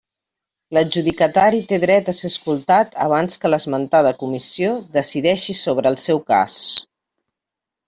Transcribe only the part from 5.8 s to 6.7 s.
el seu cas.